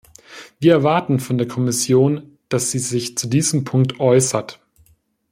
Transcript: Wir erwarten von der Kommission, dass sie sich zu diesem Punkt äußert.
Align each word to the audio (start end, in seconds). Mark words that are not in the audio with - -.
Wir 0.59 0.71
erwarten 0.73 1.19
von 1.19 1.37
der 1.37 1.47
Kommission, 1.47 2.39
dass 2.49 2.71
sie 2.71 2.79
sich 2.79 3.19
zu 3.19 3.27
diesem 3.27 3.65
Punkt 3.65 3.99
äußert. 3.99 4.59